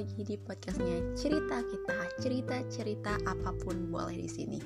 lagi 0.00 0.24
di 0.24 0.40
podcastnya 0.40 1.12
cerita 1.12 1.60
kita 1.60 1.92
cerita 2.24 2.56
cerita 2.72 3.12
apa 3.28 3.52
pun 3.52 3.92
boleh 3.92 4.16
di 4.16 4.32
sini. 4.32 4.56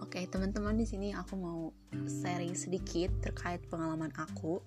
Oke 0.00 0.24
teman-teman 0.24 0.80
di 0.80 0.88
sini 0.88 1.12
aku 1.12 1.36
mau 1.36 1.68
sharing 1.92 2.56
sedikit 2.56 3.12
terkait 3.20 3.60
pengalaman 3.68 4.08
aku. 4.16 4.64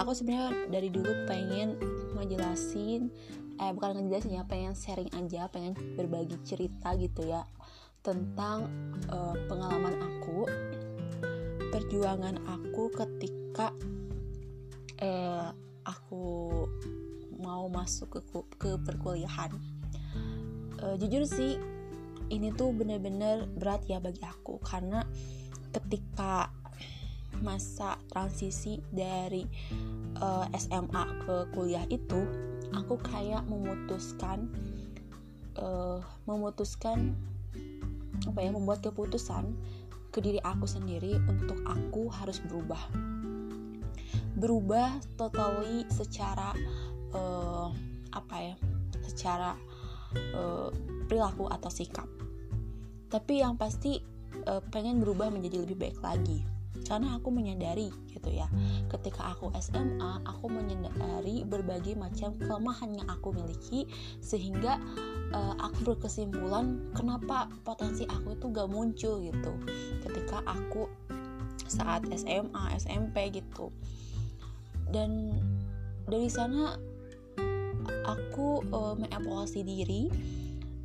Aku 0.00 0.16
sebenarnya 0.16 0.64
dari 0.72 0.88
dulu 0.88 1.28
pengen 1.28 1.76
ngejelasin, 2.16 3.12
eh 3.60 3.70
bukan 3.76 4.00
ngejelasin 4.00 4.32
ya, 4.32 4.48
pengen 4.48 4.72
sharing 4.72 5.12
aja, 5.12 5.44
pengen 5.52 5.76
berbagi 5.92 6.40
cerita 6.48 6.96
gitu 6.96 7.28
ya 7.28 7.44
tentang 8.00 8.72
uh, 9.12 9.36
pengalaman 9.44 9.92
aku, 10.08 10.48
perjuangan 11.68 12.40
aku 12.48 12.88
ketika 12.96 13.76
uh, 15.04 15.52
aku 15.84 16.64
mau 17.52 17.68
masuk 17.68 18.08
ke 18.16 18.20
ke 18.56 18.70
perkuliahan. 18.80 19.52
Uh, 20.80 20.96
jujur 20.96 21.28
sih 21.28 21.60
ini 22.32 22.48
tuh 22.56 22.72
bener-bener 22.72 23.44
berat 23.60 23.84
ya 23.84 24.00
bagi 24.00 24.24
aku. 24.24 24.56
Karena 24.64 25.04
ketika 25.68 26.48
masa 27.44 28.00
transisi 28.08 28.80
dari 28.88 29.44
uh, 30.20 30.48
eh, 30.48 30.56
SMA 30.56 31.04
ke 31.28 31.34
kuliah 31.52 31.84
itu 31.92 32.24
aku 32.72 32.96
kayak 33.04 33.44
memutuskan 33.50 34.48
uh, 35.60 36.00
memutuskan 36.24 37.12
apa 38.24 38.38
ya 38.40 38.54
membuat 38.54 38.80
keputusan 38.80 39.52
ke 40.14 40.24
diri 40.24 40.40
aku 40.44 40.64
sendiri 40.64 41.20
untuk 41.28 41.60
aku 41.68 42.08
harus 42.08 42.40
berubah. 42.48 42.80
Berubah 44.36 44.96
totally 45.20 45.84
secara 45.92 46.56
uh, 47.12 47.68
apa 48.12 48.36
ya 48.40 48.54
secara 49.04 49.56
uh, 50.36 50.68
perilaku 51.08 51.48
atau 51.48 51.68
sikap. 51.72 52.08
Tapi 53.08 53.44
yang 53.44 53.60
pasti 53.60 54.00
uh, 54.48 54.60
pengen 54.72 55.00
berubah 55.00 55.28
menjadi 55.28 55.64
lebih 55.64 55.76
baik 55.78 55.98
lagi. 56.00 56.40
Karena 56.82 57.14
aku 57.14 57.30
menyadari 57.30 57.94
gitu 58.10 58.26
ya 58.32 58.44
ketika 58.90 59.32
aku 59.32 59.54
SMA 59.58 60.22
aku 60.26 60.50
menyadari 60.50 61.46
berbagai 61.46 61.94
macam 61.94 62.34
kelemahan 62.36 62.90
yang 62.92 63.06
aku 63.06 63.30
miliki 63.30 63.86
sehingga 64.18 64.82
uh, 65.30 65.54
aku 65.62 65.94
berkesimpulan 65.94 66.82
kenapa 66.92 67.46
potensi 67.62 68.02
aku 68.10 68.34
itu 68.34 68.46
gak 68.50 68.68
muncul 68.68 69.22
gitu. 69.22 69.52
Ketika 70.02 70.42
aku 70.42 70.90
saat 71.70 72.04
SMA 72.12 72.76
SMP 72.76 73.32
gitu. 73.32 73.72
Dan 74.92 75.32
dari 76.04 76.28
sana 76.28 76.76
aku 78.06 78.62
uh, 78.70 78.94
mengevaluasi 78.98 79.62
diri. 79.62 80.08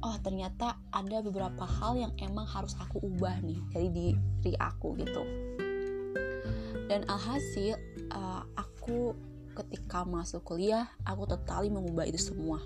Oh 0.06 0.14
ternyata 0.22 0.78
ada 0.94 1.26
beberapa 1.26 1.66
hal 1.66 1.98
yang 1.98 2.14
emang 2.22 2.45
harus 2.45 2.78
aku 2.78 3.02
ubah 3.02 3.42
nih 3.42 3.58
dari 3.73 3.90
diri 3.90 4.53
aku 4.62 4.94
gitu. 5.02 5.23
Dan 6.88 7.03
alhasil 7.09 7.75
uh, 8.14 8.45
aku 8.56 9.18
ketika 9.58 10.06
masuk 10.06 10.45
kuliah 10.45 10.88
aku 11.03 11.25
totali 11.25 11.68
mengubah 11.73 12.06
itu 12.06 12.31
semua. 12.31 12.62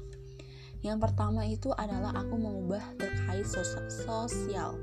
Yang 0.81 0.97
pertama 1.09 1.45
itu 1.45 1.71
adalah 1.77 2.11
aku 2.13 2.35
mengubah 2.35 2.83
terkait 2.99 3.47
sosial 3.47 4.75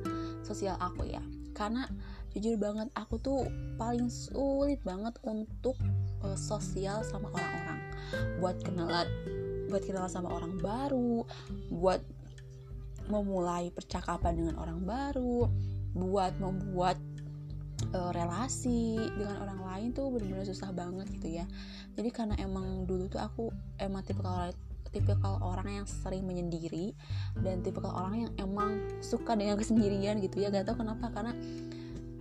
sosial 0.43 0.75
aku 0.81 1.05
ya. 1.05 1.23
Karena 1.53 1.85
jujur 2.33 2.57
banget 2.57 2.89
aku 2.97 3.21
tuh 3.21 3.47
paling 3.77 4.09
sulit 4.09 4.81
banget 4.83 5.15
untuk 5.21 5.77
uh, 6.25 6.39
sosial 6.39 7.05
sama 7.05 7.29
orang-orang. 7.31 7.81
Buat 8.41 8.57
kenalan 8.65 9.07
buat 9.69 9.85
kenal 9.85 10.09
sama 10.09 10.33
orang 10.33 10.57
baru 10.59 11.25
buat 11.69 12.01
memulai 13.09 13.73
percakapan 13.73 14.37
dengan 14.37 14.55
orang 14.61 14.85
baru 14.85 15.49
buat 15.97 16.37
membuat 16.37 17.01
uh, 17.95 18.11
relasi 18.13 19.01
dengan 19.17 19.41
orang 19.45 19.61
lain 19.65 19.89
tuh 19.97 20.13
benar-benar 20.13 20.47
susah 20.47 20.71
banget 20.75 21.07
gitu 21.19 21.29
ya. 21.41 21.45
Jadi 21.97 22.09
karena 22.13 22.35
emang 22.39 22.85
dulu 22.85 23.09
tuh 23.09 23.21
aku 23.21 23.51
emang 23.81 24.05
tipikal 24.05 24.47
orang 24.49 24.57
tipikal 24.89 25.37
orang 25.45 25.85
yang 25.85 25.87
sering 25.87 26.25
menyendiri 26.25 26.97
dan 27.45 27.61
tipikal 27.61 27.93
orang 27.93 28.25
yang 28.29 28.33
emang 28.41 28.81
suka 29.05 29.37
dengan 29.37 29.61
kesendirian 29.61 30.21
gitu 30.25 30.41
ya. 30.41 30.49
Gak 30.49 30.69
tau 30.69 30.81
kenapa 30.81 31.13
karena 31.13 31.33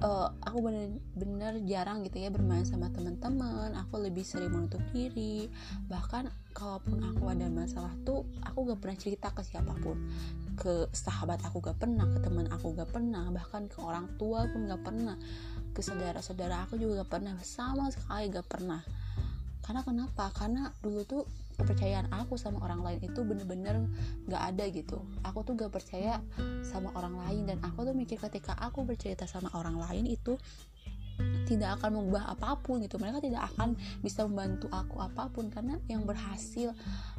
uh, 0.02 0.30
aku 0.46 0.58
bener-bener 0.62 1.62
jarang 1.66 2.06
gitu 2.06 2.22
ya 2.22 2.30
bermain 2.30 2.66
sama 2.66 2.90
teman-teman. 2.94 3.74
Aku 3.88 4.02
lebih 4.02 4.22
sering 4.22 4.54
menutup 4.54 4.82
diri. 4.94 5.50
Bahkan 5.90 6.54
kalaupun 6.54 7.02
aku 7.02 7.24
ada 7.30 7.48
masalah 7.50 7.94
tuh 8.06 8.26
aku 8.42 8.74
gak 8.74 8.80
pernah 8.82 8.98
cerita 8.98 9.28
ke 9.34 9.42
siapa 9.42 9.74
pun. 9.82 9.98
Ke 10.58 10.90
sahabat 10.94 11.42
aku 11.46 11.62
gak 11.62 11.78
pernah 11.78 12.06
ke 12.10 12.20
teman 12.22 12.50
aku 12.50 12.74
gak 12.74 12.90
pernah 12.90 13.30
bahkan 13.30 13.70
ke 13.70 13.78
orang 13.82 14.10
tua 14.18 14.46
pun 14.50 14.70
gak 14.70 14.82
pernah. 14.82 15.18
Ke 15.74 15.82
saudara-saudara 15.86 16.66
aku 16.66 16.78
juga 16.78 17.06
gak 17.06 17.12
pernah 17.22 17.36
sama 17.42 17.90
sekali 17.90 18.30
gak 18.30 18.48
pernah. 18.50 18.82
Karena 19.66 19.82
kenapa? 19.84 20.32
Karena 20.32 20.72
dulu 20.80 21.02
tuh 21.04 21.24
kepercayaan 21.58 22.08
aku 22.14 22.38
sama 22.38 22.62
orang 22.62 22.86
lain 22.86 23.00
itu 23.02 23.26
bener-bener 23.26 23.90
gak 24.30 24.54
ada 24.54 24.66
gitu. 24.70 25.02
Aku 25.26 25.42
tuh 25.42 25.58
gak 25.58 25.74
percaya 25.74 26.22
sama 26.62 26.94
orang 26.94 27.18
lain 27.18 27.50
dan 27.50 27.58
aku 27.66 27.84
tuh 27.84 27.98
mikir 27.98 28.22
ketika 28.22 28.54
aku 28.62 28.86
bercerita 28.86 29.26
sama 29.26 29.50
orang 29.58 29.82
lain 29.82 30.06
itu 30.06 30.38
tidak 31.50 31.82
akan 31.82 31.98
mengubah 31.98 32.30
apa 32.30 32.62
pun 32.62 32.78
gitu. 32.86 33.02
Mereka 33.02 33.26
tidak 33.26 33.50
akan 33.54 33.74
bisa 34.06 34.22
membantu 34.30 34.70
aku 34.70 35.02
apa 35.02 35.34
pun 35.34 35.50
karena 35.50 35.82
yang 35.90 36.06
berhasil 36.06 36.78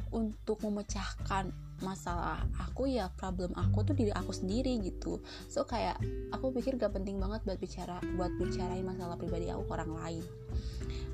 untuk 0.09 0.63
memecahkan 0.63 1.51
masalah 1.79 2.43
aku 2.59 2.91
ya 2.91 3.07
problem 3.15 3.55
aku 3.55 3.87
tuh 3.87 3.95
diri 3.95 4.15
aku 4.15 4.31
sendiri 4.31 4.79
gitu. 4.79 5.19
So 5.51 5.67
kayak 5.67 5.99
aku 6.31 6.55
pikir 6.55 6.79
gak 6.79 6.95
penting 6.95 7.19
banget 7.19 7.43
buat 7.43 7.59
bicara 7.59 7.99
buat 8.15 8.31
bicarain 8.39 8.87
masalah 8.87 9.19
pribadi 9.19 9.51
aku 9.51 9.67
ke 9.67 9.73
orang 9.75 9.91
lain. 9.99 10.23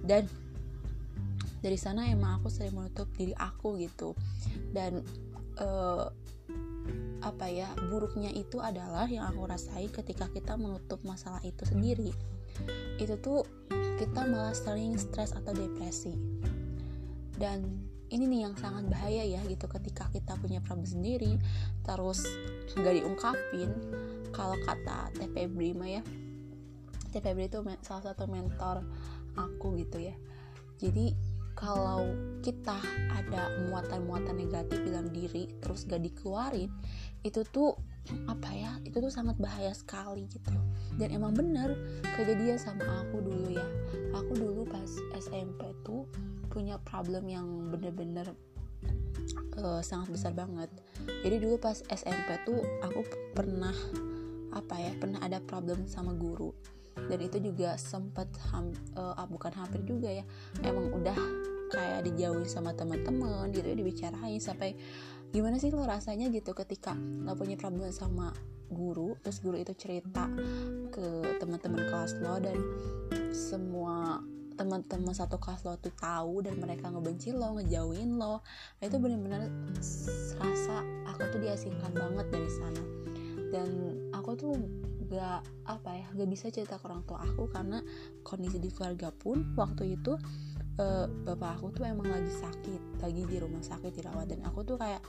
Dan 0.06 0.30
dari 1.66 1.82
sana 1.82 2.06
emang 2.06 2.38
aku 2.38 2.54
sering 2.54 2.78
menutup 2.78 3.10
diri 3.18 3.34
aku 3.34 3.82
gitu. 3.82 4.14
Dan 4.70 5.02
uh, 5.58 6.14
apa 7.26 7.50
ya 7.50 7.74
buruknya 7.90 8.30
itu 8.30 8.62
adalah 8.62 9.10
yang 9.10 9.26
aku 9.26 9.50
rasain 9.50 9.90
ketika 9.90 10.30
kita 10.30 10.54
menutup 10.62 11.02
masalah 11.02 11.42
itu 11.42 11.66
sendiri. 11.66 12.14
Itu 13.02 13.18
tuh 13.18 13.42
kita 13.98 14.30
malah 14.30 14.54
sering 14.54 14.94
stres 15.02 15.34
atau 15.34 15.58
depresi. 15.58 16.14
Dan 17.34 17.82
ini 18.14 18.30
nih 18.30 18.46
yang 18.46 18.54
sangat 18.62 18.86
bahaya 18.86 19.26
ya 19.26 19.42
gitu 19.50 19.66
ketika 19.66 20.06
kita 20.14 20.38
punya 20.38 20.62
problem 20.62 20.86
sendiri 20.86 21.42
terus 21.82 22.22
nggak 22.78 23.02
diungkapin. 23.02 23.74
Kalau 24.30 24.54
kata 24.70 25.10
TP 25.18 25.50
Brima 25.50 25.90
ya 25.90 26.06
TP 27.10 27.34
Brima 27.34 27.50
itu 27.50 27.60
salah 27.82 28.14
satu 28.14 28.30
mentor 28.30 28.86
aku 29.34 29.82
gitu 29.82 29.98
ya. 29.98 30.14
Jadi 30.78 31.25
kalau 31.56 32.12
kita 32.44 32.76
ada 33.16 33.48
muatan-muatan 33.72 34.36
negatif 34.36 34.84
dalam 34.84 35.08
diri 35.10 35.48
terus 35.64 35.88
gak 35.88 36.04
dikeluarin 36.04 36.68
itu 37.24 37.42
tuh 37.48 37.74
apa 38.30 38.54
ya 38.54 38.72
itu 38.86 39.02
tuh 39.02 39.10
sangat 39.10 39.34
bahaya 39.42 39.74
sekali 39.74 40.30
gitu. 40.30 40.54
Dan 41.00 41.10
emang 41.10 41.34
bener 41.34 41.74
kejadian 42.14 42.62
sama 42.62 42.86
aku 43.02 43.24
dulu 43.24 43.50
ya. 43.50 43.66
Aku 44.14 44.32
dulu 44.38 44.62
pas 44.70 44.88
SMP 45.18 45.74
tuh 45.82 46.06
punya 46.54 46.78
problem 46.86 47.26
yang 47.26 47.48
bener-bener 47.74 48.30
uh, 49.58 49.82
sangat 49.82 50.14
besar 50.14 50.38
banget. 50.38 50.70
Jadi 51.26 51.42
dulu 51.42 51.58
pas 51.58 51.82
SMP 51.90 52.30
tuh 52.46 52.62
aku 52.86 53.02
pernah 53.34 53.74
apa 54.56 54.76
ya 54.80 54.94
pernah 54.96 55.20
ada 55.20 55.44
problem 55.44 55.84
sama 55.84 56.16
guru 56.16 56.56
dan 57.06 57.20
itu 57.22 57.38
juga 57.42 57.78
sempet 57.78 58.28
ham, 58.52 58.74
uh, 58.98 59.26
bukan 59.30 59.54
hampir 59.54 59.82
juga 59.86 60.10
ya. 60.10 60.26
Emang 60.62 60.90
udah 60.94 61.18
kayak 61.70 62.06
dijauhin 62.06 62.46
sama 62.46 62.72
teman-teman 62.78 63.50
gitu 63.50 63.66
ya 63.66 63.76
dibicarain 63.76 64.38
sampai 64.38 64.78
gimana 65.34 65.58
sih 65.58 65.74
lo 65.74 65.84
rasanya 65.84 66.30
gitu 66.30 66.54
ketika 66.54 66.94
lo 66.96 67.34
punya 67.36 67.58
problem 67.58 67.90
sama 67.92 68.32
guru 68.70 69.18
terus 69.22 69.42
guru 69.42 69.60
itu 69.60 69.74
cerita 69.74 70.30
ke 70.94 71.38
teman-teman 71.42 71.86
kelas 71.90 72.18
lo 72.22 72.38
dan 72.40 72.58
semua 73.34 74.22
teman-teman 74.56 75.12
satu 75.12 75.36
kelas 75.36 75.68
lo 75.68 75.76
tuh 75.76 75.92
tahu 76.00 76.40
dan 76.40 76.56
mereka 76.58 76.88
ngebenci 76.88 77.36
lo 77.36 77.60
ngejauhin 77.60 78.16
lo. 78.16 78.40
Nah, 78.80 78.84
itu 78.88 78.96
bener-bener 78.98 79.52
rasa 80.40 80.80
aku 81.12 81.28
tuh 81.28 81.40
diasingkan 81.44 81.92
banget 81.92 82.28
dari 82.32 82.50
sana. 82.50 82.84
Dan 83.52 83.70
aku 84.16 84.32
tuh 84.40 84.56
gak 85.06 85.42
apa 85.70 85.92
ya 85.94 86.08
gak 86.14 86.30
bisa 86.30 86.50
cerita 86.50 86.82
ke 86.82 86.86
orang 86.90 87.06
tua 87.06 87.22
aku 87.22 87.50
karena 87.50 87.82
kondisi 88.26 88.58
di 88.58 88.74
keluarga 88.74 89.14
pun 89.14 89.54
waktu 89.54 89.98
itu 89.98 90.18
uh, 90.80 91.06
bapak 91.26 91.60
aku 91.60 91.72
tuh 91.76 91.84
emang 91.88 92.08
lagi 92.08 92.32
sakit 92.32 93.00
lagi 93.00 93.24
di 93.28 93.38
rumah 93.40 93.64
sakit 93.64 93.92
dirawat. 93.96 94.28
Dan 94.32 94.44
aku 94.44 94.66
tuh 94.66 94.78
kayak 94.80 95.02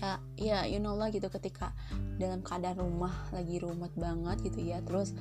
ya 0.00 0.22
ya 0.38 0.58
you 0.70 0.78
know 0.78 0.94
lah 0.94 1.10
gitu 1.10 1.26
ketika 1.26 1.74
dalam 2.14 2.46
keadaan 2.46 2.78
rumah 2.78 3.10
lagi 3.34 3.58
rumet 3.58 3.90
banget 3.98 4.38
gitu 4.46 4.62
ya 4.62 4.78
terus 4.86 5.18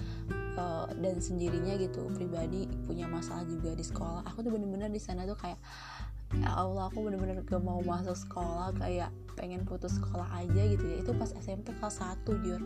uh, 0.62 0.86
dan 0.94 1.18
sendirinya 1.18 1.74
gitu 1.82 2.06
pribadi 2.14 2.70
punya 2.86 3.10
masalah 3.10 3.44
juga 3.48 3.74
di 3.74 3.84
sekolah. 3.84 4.24
Aku 4.30 4.46
tuh 4.46 4.54
bener-bener 4.54 4.92
di 4.94 5.02
sana 5.02 5.26
tuh 5.26 5.36
kayak 5.36 5.58
ya 6.38 6.50
Allah 6.54 6.94
aku 6.94 7.10
bener-bener 7.10 7.42
gak 7.42 7.64
mau 7.64 7.82
masuk 7.82 8.14
sekolah 8.14 8.70
kayak 8.78 9.10
pengen 9.34 9.66
putus 9.66 9.98
sekolah 9.98 10.30
aja 10.38 10.62
gitu 10.68 10.86
ya. 10.86 11.02
Itu 11.02 11.18
pas 11.18 11.34
SMP 11.34 11.74
kelas 11.80 12.04
1 12.04 12.46
jur. 12.46 12.62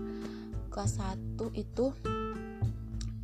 Kelas 0.74 1.00
1 1.00 1.38
itu 1.56 1.86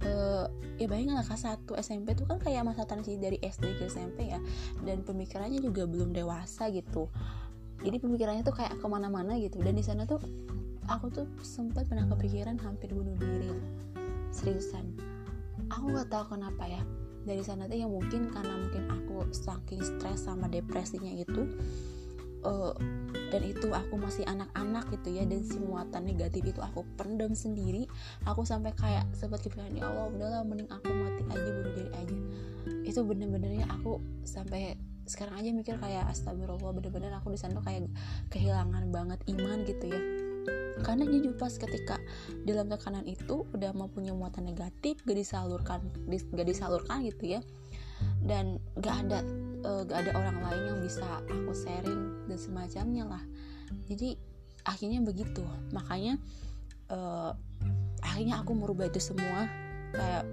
uh, 0.08 0.46
ya 0.80 0.86
bayangin 0.88 1.20
lah 1.20 1.26
kelas 1.28 1.44
1 1.44 1.68
SMP 1.84 2.16
tuh 2.16 2.30
kan 2.30 2.40
kayak 2.40 2.64
masa 2.64 2.88
transisi 2.88 3.20
dari 3.20 3.36
SD 3.42 3.82
ke 3.82 3.92
SMP 3.92 4.32
ya. 4.32 4.40
Dan 4.86 5.04
pemikirannya 5.04 5.60
juga 5.60 5.84
belum 5.84 6.16
dewasa 6.16 6.72
gitu. 6.72 7.12
Jadi 7.84 7.98
pemikirannya 8.00 8.44
tuh 8.48 8.56
kayak 8.56 8.80
ke 8.80 8.88
mana-mana 8.88 9.36
gitu. 9.42 9.60
Dan 9.60 9.76
di 9.76 9.84
sana 9.84 10.08
tuh 10.08 10.24
aku 10.88 11.12
tuh 11.12 11.28
sempat 11.44 11.90
pernah 11.92 12.08
kepikiran 12.08 12.56
hampir 12.64 12.96
bunuh 12.96 13.18
diri. 13.20 13.52
Seriusan. 14.32 14.96
Aku 15.74 15.92
nggak 15.92 16.08
tahu 16.08 16.38
kenapa 16.40 16.64
ya 16.66 16.82
dari 17.30 17.46
sana 17.46 17.70
tuh 17.70 17.78
yang 17.78 17.94
mungkin 17.94 18.34
karena 18.34 18.58
mungkin 18.58 18.90
aku 18.90 19.30
saking 19.30 19.86
stres 19.86 20.26
sama 20.26 20.50
depresinya 20.50 21.14
itu 21.14 21.46
uh, 22.42 22.74
dan 23.30 23.42
itu 23.46 23.70
aku 23.70 23.94
masih 24.02 24.26
anak-anak 24.26 24.90
gitu 24.98 25.22
ya 25.22 25.24
dan 25.30 25.46
si 25.46 25.62
muatan 25.62 26.10
negatif 26.10 26.42
itu 26.42 26.60
aku 26.60 26.82
pendam 26.98 27.38
sendiri. 27.38 27.86
Aku 28.26 28.42
sampai 28.42 28.74
kayak 28.74 29.06
seperti 29.14 29.54
kepikiran 29.54 29.78
ya 29.78 29.86
Allah 29.86 30.10
udahlah 30.10 30.42
mending 30.42 30.70
aku 30.74 30.90
mati 30.90 31.22
aja 31.30 31.50
bunuh 31.54 31.74
diri 31.78 31.92
aja. 31.94 32.18
Itu 32.90 33.06
bener-benernya 33.06 33.70
aku 33.70 34.02
sampai 34.26 34.74
sekarang 35.10 35.42
aja 35.42 35.50
mikir 35.50 35.76
kayak 35.82 36.06
astagfirullah 36.10 36.70
bener-bener 36.70 37.10
aku 37.18 37.34
di 37.34 37.40
sana 37.42 37.58
kayak 37.66 37.90
kehilangan 38.30 38.94
banget 38.94 39.20
iman 39.26 39.66
gitu 39.66 39.90
ya 39.90 40.29
karena 40.80 41.04
jujur 41.04 41.36
pas 41.36 41.52
ketika 41.52 42.00
dalam 42.48 42.72
tekanan 42.72 43.04
itu 43.04 43.44
udah 43.52 43.76
mau 43.76 43.92
punya 43.92 44.16
muatan 44.16 44.48
negatif 44.48 45.04
gak 45.04 45.18
disalurkan 45.18 45.84
gak 46.08 46.48
disalurkan 46.48 47.04
gitu 47.08 47.40
ya. 47.40 47.42
Dan 48.24 48.64
gak 48.80 49.08
ada 49.08 49.20
uh, 49.68 49.84
gak 49.84 50.08
ada 50.08 50.12
orang 50.16 50.40
lain 50.40 50.64
yang 50.72 50.80
bisa 50.80 51.04
aku 51.28 51.52
sharing 51.52 52.28
dan 52.32 52.38
semacamnya 52.40 53.04
lah. 53.08 53.24
Jadi 53.92 54.16
akhirnya 54.64 55.04
begitu. 55.04 55.44
Makanya 55.76 56.16
uh, 56.92 57.36
akhirnya 58.00 58.40
aku 58.40 58.56
merubah 58.56 58.88
itu 58.88 59.04
semua. 59.04 59.52
Kayak 59.92 60.24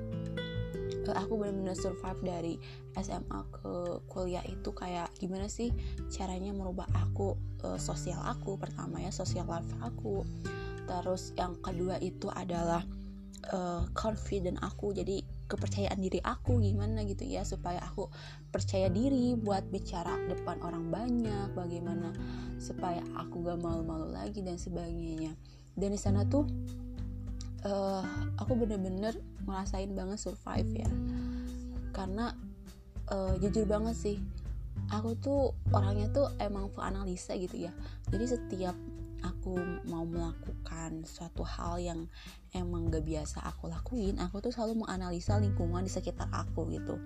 aku 1.12 1.38
benar-benar 1.38 1.76
survive 1.76 2.20
dari 2.23 2.55
SMA 2.97 3.41
ke 3.53 3.73
kuliah 4.08 4.43
itu 4.49 4.73
kayak 4.73 5.12
gimana 5.20 5.47
sih 5.47 5.70
caranya 6.08 6.50
merubah 6.50 6.88
aku 6.97 7.37
uh, 7.67 7.79
sosial 7.79 8.19
aku 8.25 8.56
pertama 8.56 9.03
ya 9.03 9.12
sosial 9.12 9.47
life 9.47 9.70
aku. 9.82 10.25
Terus 10.87 11.35
yang 11.35 11.58
kedua 11.61 11.99
itu 11.99 12.31
adalah 12.31 12.87
uh, 13.53 13.82
confident 13.94 14.58
aku 14.62 14.94
jadi 14.94 15.23
kepercayaan 15.47 16.03
diri 16.03 16.19
aku 16.26 16.58
gimana 16.58 17.06
gitu 17.06 17.23
ya 17.23 17.47
supaya 17.47 17.79
aku 17.79 18.11
percaya 18.50 18.91
diri 18.91 19.38
buat 19.38 19.70
bicara 19.70 20.11
depan 20.26 20.59
orang 20.59 20.91
banyak 20.91 21.55
bagaimana 21.55 22.11
supaya 22.59 22.99
aku 23.14 23.47
gak 23.47 23.62
malu-malu 23.62 24.11
lagi 24.11 24.43
dan 24.43 24.59
sebagainya. 24.59 25.38
Dan 25.76 25.94
di 25.94 26.00
sana 26.00 26.26
tuh 26.26 26.49
uh, 27.62 28.02
aku 28.43 28.52
bener-bener 28.59 29.14
ngerasain 29.47 29.91
banget 29.95 30.19
survive 30.19 30.71
ya. 30.85 30.91
Karena 31.95 32.35
uh, 33.09 33.35
jujur 33.41 33.65
banget 33.65 33.97
sih 33.97 34.19
aku 34.93 35.17
tuh 35.19 35.41
orangnya 35.73 36.07
tuh 36.13 36.29
emang 36.39 36.71
analisa 36.79 37.35
gitu 37.35 37.71
ya. 37.71 37.73
Jadi 38.13 38.25
setiap 38.27 38.77
aku 39.25 39.59
mau 39.89 40.05
melakukan 40.05 41.03
suatu 41.03 41.43
hal 41.43 41.81
yang 41.81 42.01
emang 42.55 42.93
gak 42.93 43.03
biasa 43.03 43.43
aku 43.43 43.67
lakuin 43.67 44.21
aku 44.21 44.39
tuh 44.45 44.53
selalu 44.55 44.87
menganalisa 44.87 45.41
lingkungan 45.41 45.83
di 45.83 45.91
sekitar 45.91 46.29
aku 46.31 46.69
gitu. 46.71 47.01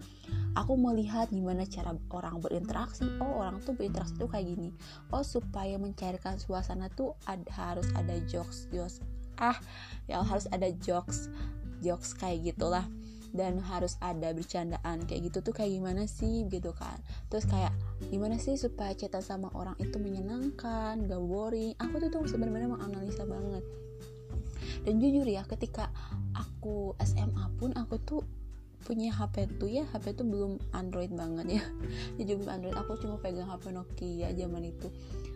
Aku 0.58 0.74
melihat 0.76 1.30
gimana 1.30 1.64
cara 1.64 1.94
orang 2.10 2.42
berinteraksi. 2.42 3.06
Oh 3.22 3.40
orang 3.40 3.62
tuh 3.62 3.78
berinteraksi 3.78 4.18
tuh 4.18 4.28
kayak 4.28 4.52
gini. 4.52 4.74
Oh 5.14 5.24
supaya 5.24 5.78
mencairkan 5.78 6.36
suasana 6.36 6.90
tuh 6.92 7.14
ada, 7.24 7.46
harus 7.54 7.86
ada 7.94 8.18
jokes 8.26 8.66
jokes 8.74 9.00
ah 9.40 9.56
ya 10.04 10.20
harus 10.20 10.44
ada 10.52 10.68
jokes 10.84 11.32
jokes 11.80 12.14
kayak 12.16 12.54
gitulah. 12.54 12.86
Dan 13.30 13.62
harus 13.62 13.94
ada 14.02 14.34
bercandaan 14.34 15.06
kayak 15.06 15.30
gitu 15.30 15.38
tuh 15.38 15.54
kayak 15.54 15.70
gimana 15.70 16.10
sih 16.10 16.50
gitu 16.50 16.74
kan. 16.74 16.98
Terus 17.30 17.46
kayak 17.46 17.70
gimana 18.10 18.42
sih 18.42 18.58
supaya 18.58 18.90
cetak 18.90 19.22
sama 19.22 19.54
orang 19.54 19.78
itu 19.78 20.02
menyenangkan 20.02 21.06
gak 21.06 21.22
boring. 21.22 21.78
Aku 21.78 22.02
tuh 22.02 22.10
tuh 22.10 22.26
sebenarnya 22.26 22.74
menganalisa 22.74 23.22
banget. 23.22 23.62
Dan 24.82 24.98
jujur 24.98 25.28
ya 25.28 25.46
ketika 25.46 25.94
aku 26.34 26.98
SMA 27.06 27.44
pun 27.60 27.70
aku 27.78 28.02
tuh 28.02 28.22
punya 28.80 29.12
HP 29.12 29.60
tuh 29.60 29.68
ya 29.68 29.84
HP 29.92 30.16
tuh 30.16 30.26
belum 30.26 30.56
Android 30.72 31.12
banget 31.12 31.60
ya. 31.60 31.64
Jadi 32.16 32.30
belum 32.40 32.50
Android 32.50 32.76
aku 32.76 32.96
cuma 32.98 33.20
pegang 33.20 33.48
HP 33.48 33.70
Nokia 33.70 34.32
zaman 34.32 34.62
itu. 34.64 34.88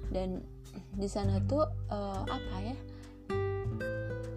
Dan 0.09 0.41
di 0.97 1.09
sana 1.09 1.39
tuh 1.45 1.65
uh, 1.93 2.23
apa 2.25 2.57
ya 2.65 2.77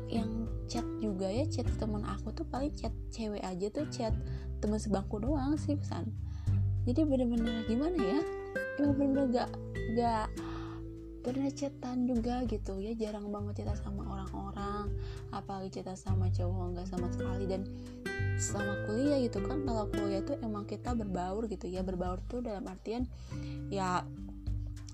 yang 0.08 0.47
chat 0.68 0.86
juga 1.00 1.32
ya 1.32 1.48
chat 1.48 1.66
teman 1.80 2.04
aku 2.04 2.36
tuh 2.36 2.46
paling 2.48 2.72
chat 2.76 2.92
cewek 3.10 3.42
aja 3.42 3.68
tuh 3.72 3.88
chat 3.90 4.14
teman 4.60 4.78
sebangku 4.78 5.18
doang 5.18 5.56
sih 5.56 5.80
pesan. 5.80 6.12
Jadi 6.88 7.04
bener-bener 7.04 7.68
gimana 7.68 7.98
ya 8.00 8.20
emang 8.80 8.96
bener-bener 8.96 9.26
gak 9.34 9.50
gak 9.96 10.28
pernah 11.26 11.52
chatan 11.52 12.08
juga 12.08 12.48
gitu 12.48 12.80
ya 12.80 12.96
jarang 12.96 13.28
banget 13.28 13.60
cerita 13.60 13.76
sama 13.84 14.08
orang-orang 14.08 14.96
apalagi 15.36 15.76
cerita 15.76 16.00
sama 16.00 16.32
cowok 16.32 16.78
nggak 16.78 16.88
sama 16.88 17.08
sekali. 17.12 17.44
Dan 17.48 17.68
selama 18.40 18.88
kuliah 18.88 19.20
gitu 19.26 19.44
kan 19.44 19.66
kalau 19.68 19.90
kuliah 19.92 20.24
tuh 20.24 20.38
emang 20.40 20.64
kita 20.64 20.94
berbaur 20.94 21.50
gitu 21.52 21.68
ya 21.68 21.84
berbaur 21.84 22.22
tuh 22.30 22.46
dalam 22.46 22.64
artian 22.70 23.04
ya 23.68 24.06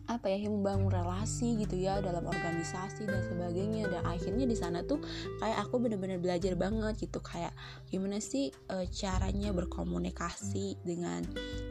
apa 0.03 0.27
ya 0.27 0.51
membangun 0.51 0.91
relasi 0.91 1.55
gitu 1.63 1.79
ya 1.79 2.03
dalam 2.03 2.27
organisasi 2.27 3.07
dan 3.07 3.21
sebagainya. 3.23 3.87
Dan 3.87 4.03
akhirnya 4.03 4.43
di 4.43 4.57
sana 4.57 4.83
tuh 4.83 4.99
kayak 5.39 5.57
aku 5.63 5.79
bener-bener 5.79 6.19
belajar 6.19 6.53
banget 6.59 7.07
gitu. 7.07 7.23
Kayak 7.23 7.55
gimana 7.87 8.19
sih 8.19 8.51
e, 8.51 8.75
caranya 8.91 9.55
berkomunikasi 9.55 10.83
dengan 10.83 11.23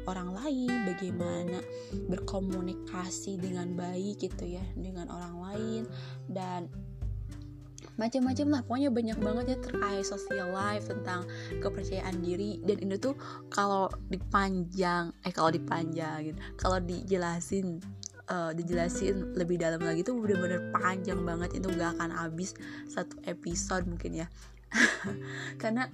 orang 0.08 0.32
lain 0.32 0.72
bagaimana 0.88 1.60
berkomunikasi 2.08 3.36
dengan 3.36 3.76
baik 3.76 4.24
gitu 4.24 4.56
ya 4.56 4.64
dengan 4.76 5.12
orang 5.12 5.36
lain 5.52 5.82
dan 6.32 6.72
macam-macam 8.00 8.46
lah. 8.48 8.60
Pokoknya 8.64 8.90
banyak 8.90 9.18
banget 9.20 9.44
ya 9.52 9.58
terkait 9.60 10.04
social 10.08 10.48
life 10.50 10.88
tentang 10.88 11.28
kepercayaan 11.60 12.24
diri. 12.24 12.56
Dan 12.64 12.80
ini 12.80 12.96
tuh 12.96 13.12
kalau 13.52 13.92
dipanjang 14.08 15.12
eh 15.22 15.32
kalau 15.34 15.52
dipanjang 15.52 16.32
kalau 16.56 16.80
dijelasin 16.80 17.82
uh, 18.32 18.50
dijelasin 18.56 19.36
lebih 19.36 19.60
dalam 19.60 19.84
lagi 19.84 20.00
tuh 20.00 20.16
bener-bener 20.16 20.72
panjang 20.72 21.20
banget. 21.20 21.60
Itu 21.60 21.68
gak 21.76 22.00
akan 22.00 22.16
habis 22.16 22.56
satu 22.88 23.20
episode 23.28 23.84
mungkin 23.84 24.24
ya. 24.24 24.26
Karena 25.60 25.92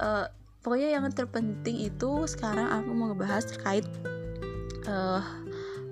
uh, 0.00 0.26
pokoknya 0.64 0.96
yang 0.96 1.04
terpenting 1.12 1.84
itu 1.84 2.24
sekarang 2.24 2.72
aku 2.72 2.88
mau 2.96 3.12
ngebahas 3.12 3.44
terkait 3.44 3.84
uh, 4.88 5.20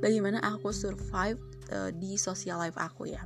bagaimana 0.01 0.41
aku 0.41 0.73
survive 0.73 1.37
di 1.97 2.21
social 2.21 2.61
life 2.61 2.77
aku 2.77 3.09
ya. 3.09 3.25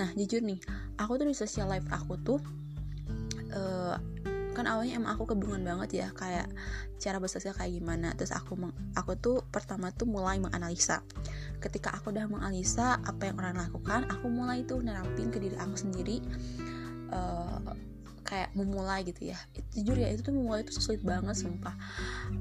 Nah 0.00 0.08
jujur 0.16 0.40
nih 0.40 0.56
aku 0.96 1.20
tuh 1.20 1.28
di 1.28 1.36
social 1.36 1.68
life 1.68 1.84
aku 1.92 2.16
tuh 2.24 2.40
uh, 3.52 4.00
kan 4.56 4.64
awalnya 4.64 4.96
emang 4.96 5.12
aku 5.12 5.28
kebingungan 5.28 5.60
banget 5.60 6.00
ya 6.00 6.08
kayak 6.16 6.48
cara 6.96 7.20
bersosial 7.20 7.52
kayak 7.52 7.76
gimana. 7.76 8.16
Terus 8.16 8.32
aku 8.32 8.56
aku 8.96 9.12
tuh 9.20 9.44
pertama 9.52 9.92
tuh 9.92 10.08
mulai 10.08 10.40
menganalisa 10.40 11.04
ketika 11.62 11.94
aku 11.94 12.12
udah 12.12 12.28
menganalisa 12.28 13.00
apa 13.02 13.32
yang 13.32 13.36
orang 13.40 13.56
lakukan 13.56 14.04
aku 14.08 14.26
mulai 14.28 14.62
tuh 14.64 14.80
nerapin 14.84 15.32
ke 15.32 15.38
diri 15.40 15.56
aku 15.56 15.74
sendiri 15.74 16.20
uh, 17.10 17.60
kayak 18.26 18.50
memulai 18.58 19.06
gitu 19.06 19.30
ya. 19.30 19.38
Jujur 19.72 19.94
ya 19.96 20.10
itu 20.10 20.26
tuh 20.26 20.34
memulai 20.34 20.66
itu 20.66 20.74
sulit 20.74 21.00
banget 21.06 21.38
sumpah. 21.38 21.72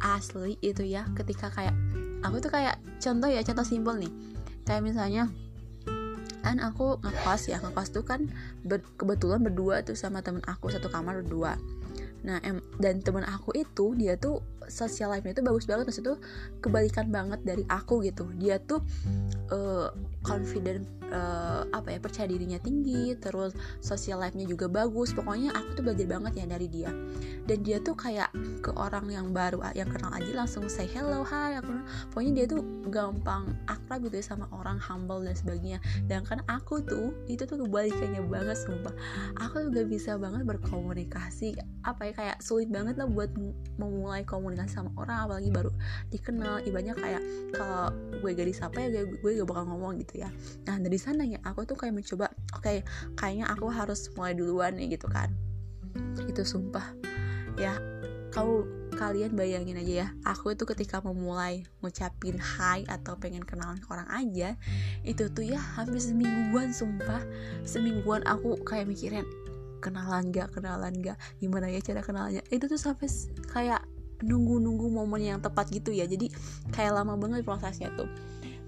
Asli 0.02 0.58
itu 0.66 0.82
ya 0.82 1.06
ketika 1.14 1.54
kayak 1.54 1.78
aku 2.26 2.42
tuh 2.42 2.50
kayak 2.50 2.82
contoh 2.98 3.30
ya 3.30 3.46
contoh 3.46 3.66
simpel 3.66 3.96
nih. 4.02 4.14
Kayak 4.66 4.82
misalnya 4.82 5.30
kan 6.42 6.62
aku 6.62 7.02
ngekos 7.02 7.50
ya 7.50 7.58
ngekos 7.58 7.90
tuh 7.90 8.06
kan 8.06 8.30
ber, 8.62 8.82
kebetulan 9.02 9.42
berdua 9.42 9.82
tuh 9.82 9.98
sama 9.98 10.22
temen 10.22 10.46
aku 10.46 10.70
satu 10.70 10.94
kamar 10.94 11.26
berdua 11.26 11.58
nah 12.26 12.42
em 12.42 12.58
dan 12.82 13.00
teman 13.06 13.22
aku 13.22 13.54
itu 13.54 13.94
dia 13.94 14.18
tuh 14.18 14.42
social 14.66 15.14
life-nya 15.14 15.38
itu 15.38 15.46
bagus 15.46 15.66
banget. 15.70 15.86
Maksudnya 15.86 16.18
tuh 16.18 16.20
kebalikan 16.60 17.08
banget 17.14 17.40
dari 17.46 17.64
aku 17.70 18.02
gitu. 18.02 18.30
Dia 18.36 18.58
tuh 18.58 18.82
uh, 19.54 19.94
confident 20.26 20.90
uh, 21.14 21.70
apa 21.70 21.94
ya 21.94 22.00
percaya 22.02 22.26
dirinya 22.26 22.58
tinggi 22.58 23.14
terus 23.22 23.54
social 23.80 24.18
life-nya 24.22 24.50
juga 24.50 24.66
bagus. 24.66 25.14
Pokoknya 25.14 25.54
aku 25.54 25.78
tuh 25.78 25.84
belajar 25.86 26.08
banget 26.10 26.34
ya 26.42 26.46
dari 26.50 26.68
dia. 26.68 26.92
Dan 27.46 27.62
dia 27.62 27.78
tuh 27.78 27.94
kayak 27.94 28.34
ke 28.66 28.74
orang 28.74 29.06
yang 29.14 29.30
baru 29.30 29.62
yang 29.78 29.86
kenal 29.94 30.10
aja 30.10 30.34
langsung 30.34 30.66
say 30.66 30.90
hello 30.90 31.22
hi 31.22 31.62
aku 31.62 31.78
pokoknya 32.10 32.32
dia 32.42 32.46
tuh 32.50 32.66
gampang 32.90 33.54
akrab 33.70 34.02
gitu 34.10 34.18
ya 34.18 34.26
sama 34.26 34.50
orang 34.50 34.82
humble 34.82 35.22
dan 35.22 35.38
sebagainya. 35.38 35.80
Dan 36.10 36.26
kan 36.26 36.42
aku 36.50 36.82
tuh 36.82 37.14
itu 37.30 37.46
tuh 37.46 37.62
kebalikannya 37.62 38.26
banget 38.26 38.58
sumpah. 38.58 38.94
Aku 39.46 39.70
juga 39.70 39.86
bisa 39.86 40.18
banget 40.18 40.42
berkomunikasi 40.50 41.54
apa 41.86 42.10
ya 42.10 42.14
kayak 42.18 42.38
sulit 42.42 42.74
banget 42.74 42.98
lah 42.98 43.06
buat 43.06 43.30
memulai 43.78 44.26
komunikasi 44.26 44.82
sama 44.82 44.90
orang 44.98 45.30
apalagi 45.30 45.54
baru 45.54 45.72
dikenal. 46.10 46.66
Ibaratnya 46.66 46.96
kayak 46.98 47.22
kalau 47.54 47.94
gue 48.26 48.30
gak 48.34 48.48
disapa 48.50 48.78
ya 48.90 49.06
gue, 49.06 49.32
gak 49.38 49.48
bakal 49.48 49.70
ngomong 49.70 50.02
gitu 50.16 50.24
ya. 50.24 50.30
Nah 50.64 50.80
dari 50.80 50.96
sana 50.96 51.28
ya 51.28 51.44
aku 51.44 51.68
tuh 51.68 51.76
kayak 51.76 51.92
mencoba 51.92 52.32
oke 52.56 52.64
okay, 52.64 52.88
kayaknya 53.20 53.52
aku 53.52 53.68
harus 53.68 54.08
mulai 54.16 54.32
duluan 54.32 54.80
nih 54.80 54.96
gitu 54.96 55.12
kan. 55.12 55.28
Itu 56.24 56.48
sumpah. 56.48 56.96
Ya 57.60 57.76
kau 58.32 58.64
kalian 58.96 59.36
bayangin 59.36 59.76
aja 59.76 59.94
ya 60.04 60.10
aku 60.24 60.56
itu 60.56 60.64
ketika 60.64 61.04
memulai 61.04 61.68
ngucapin 61.84 62.40
hai 62.40 62.88
atau 62.88 63.20
pengen 63.20 63.44
kenalan 63.44 63.76
ke 63.76 63.88
orang 63.92 64.08
aja 64.08 64.56
itu 65.04 65.28
tuh 65.36 65.44
ya 65.44 65.60
hampir 65.76 66.00
semingguan 66.00 66.72
sumpah. 66.72 67.20
Semingguan 67.68 68.24
aku 68.24 68.56
kayak 68.64 68.88
mikirin 68.88 69.28
kenalan 69.84 70.32
gak 70.32 70.56
kenalan 70.56 70.96
gak 71.04 71.20
gimana 71.44 71.68
ya 71.68 71.84
cara 71.84 72.02
kenalannya 72.02 72.42
itu 72.50 72.66
tuh 72.66 72.80
sampai 72.80 73.12
kayak 73.52 73.84
nunggu-nunggu 74.24 74.88
momen 74.88 75.28
yang 75.28 75.40
tepat 75.44 75.68
gitu 75.76 75.92
ya. 75.92 76.08
Jadi 76.08 76.32
kayak 76.72 77.04
lama 77.04 77.20
banget 77.20 77.44
prosesnya 77.44 77.92
tuh 78.00 78.08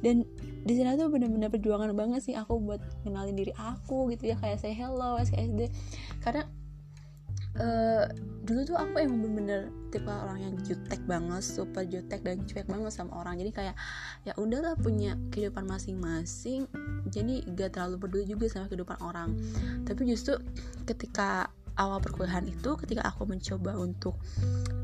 dan 0.06 0.28
di 0.68 0.74
sana 0.76 1.00
tuh 1.00 1.08
bener-bener 1.08 1.48
perjuangan 1.48 1.96
banget 1.96 2.22
sih 2.22 2.36
aku 2.36 2.60
buat 2.60 2.84
kenalin 3.08 3.34
diri 3.34 3.54
aku 3.56 4.12
gitu 4.14 4.30
ya 4.32 4.36
kayak 4.38 4.60
saya 4.60 4.76
hello 4.76 5.16
SKSD 5.18 5.72
karena 6.20 6.44
uh, 7.62 8.06
dulu 8.46 8.64
tuh 8.64 8.78
aku 8.78 9.02
emang 9.02 9.20
bener-bener 9.24 9.62
tipe 9.90 10.08
orang 10.08 10.40
yang 10.40 10.56
jutek 10.64 11.02
banget 11.04 11.42
super 11.44 11.84
jutek 11.84 12.22
dan 12.24 12.44
cuek 12.46 12.68
banget 12.68 12.92
sama 12.94 13.12
orang. 13.20 13.40
Jadi 13.40 13.52
kayak 13.52 13.76
ya 14.24 14.34
udahlah 14.40 14.78
punya 14.80 15.20
kehidupan 15.34 15.68
masing-masing. 15.68 16.70
Jadi 17.12 17.44
gak 17.56 17.76
terlalu 17.76 17.96
peduli 18.00 18.26
juga 18.30 18.48
sama 18.48 18.72
kehidupan 18.72 18.98
orang. 19.04 19.36
Tapi 19.84 20.02
justru 20.08 20.40
ketika 20.88 21.52
awal 21.78 22.02
perkuliahan 22.02 22.50
itu 22.50 22.74
ketika 22.82 23.06
aku 23.06 23.30
mencoba 23.30 23.78
untuk 23.78 24.18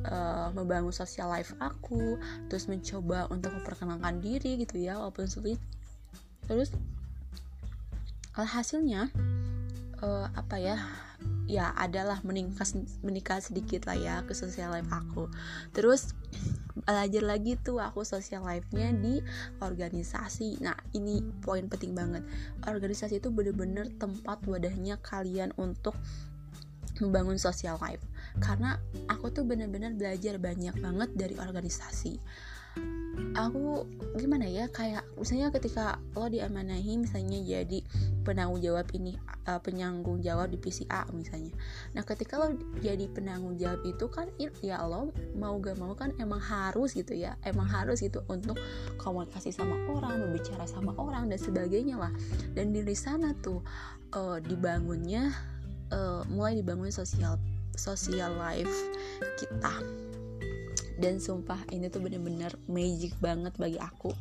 uh, 0.08 0.54
membangun 0.54 0.94
social 0.94 1.28
life 1.30 1.52
aku 1.58 2.22
terus 2.48 2.70
mencoba 2.70 3.26
untuk 3.34 3.52
memperkenalkan 3.54 4.22
diri 4.22 4.62
gitu 4.62 4.80
ya 4.80 5.02
walaupun 5.02 5.26
sulit. 5.26 5.58
Terus 6.46 6.72
alhasilnya 8.38 9.10
uh, 10.02 10.28
apa 10.34 10.58
ya 10.58 10.78
ya 11.48 11.72
adalah 11.76 12.20
meningkat 12.24 12.76
meningkat 13.04 13.44
sedikit 13.44 13.88
lah 13.88 13.98
ya 13.98 14.16
ke 14.24 14.34
social 14.36 14.72
life 14.72 14.90
aku. 14.92 15.28
Terus 15.76 16.16
belajar 16.74 17.24
lagi 17.24 17.56
tuh 17.62 17.80
aku 17.80 18.04
social 18.04 18.44
life-nya 18.44 18.92
di 18.96 19.24
organisasi. 19.62 20.60
Nah 20.64 20.76
ini 20.96 21.22
poin 21.44 21.68
penting 21.70 21.96
banget. 21.96 22.24
Organisasi 22.66 23.22
itu 23.22 23.30
bener-bener 23.30 23.88
tempat 24.00 24.44
wadahnya 24.48 25.00
kalian 25.00 25.56
untuk 25.56 25.96
membangun 27.04 27.36
social 27.36 27.76
life. 27.84 28.02
Karena 28.40 28.80
aku 29.12 29.30
tuh 29.30 29.44
bener-bener 29.44 29.92
belajar 29.94 30.40
banyak 30.40 30.80
banget 30.80 31.10
dari 31.14 31.36
organisasi. 31.36 32.18
Aku 33.38 33.86
gimana 34.18 34.50
ya 34.50 34.66
kayak 34.70 35.06
misalnya 35.14 35.54
ketika 35.54 36.02
lo 36.18 36.26
diamanahi 36.26 36.98
misalnya 36.98 37.38
jadi 37.46 37.86
penanggung 38.26 38.62
jawab 38.62 38.90
ini 38.98 39.14
uh, 39.46 39.62
penyanggung 39.62 40.26
jawab 40.26 40.50
di 40.50 40.58
PCA 40.58 41.06
misalnya. 41.14 41.54
Nah 41.94 42.02
ketika 42.02 42.42
lo 42.42 42.58
jadi 42.82 43.06
penanggung 43.14 43.62
jawab 43.62 43.86
itu 43.86 44.10
kan 44.10 44.34
ya 44.66 44.82
lo 44.82 45.14
mau 45.38 45.62
gak 45.62 45.78
mau 45.78 45.94
kan 45.94 46.18
emang 46.18 46.42
harus 46.42 46.98
gitu 46.98 47.14
ya 47.14 47.38
emang 47.46 47.70
harus 47.70 48.02
gitu 48.02 48.26
untuk 48.26 48.58
komunikasi 48.98 49.54
sama 49.54 49.78
orang 49.94 50.18
berbicara 50.18 50.66
sama 50.66 50.98
orang 50.98 51.30
dan 51.30 51.38
sebagainya 51.38 52.02
lah. 52.02 52.14
Dan 52.58 52.74
dari 52.74 52.98
sana 52.98 53.38
tuh 53.38 53.62
uh, 54.18 54.42
dibangunnya 54.42 55.53
uh, 55.94 56.26
mulai 56.28 56.58
dibangun 56.58 56.90
sosial 56.90 57.38
sosial 57.78 58.34
life 58.42 58.74
kita. 59.38 59.74
Dan 60.94 61.18
sumpah 61.18 61.58
ini 61.74 61.90
tuh 61.90 62.02
bener-bener 62.06 62.54
magic 62.70 63.18
banget 63.18 63.54
bagi 63.58 63.78
aku. 63.82 64.14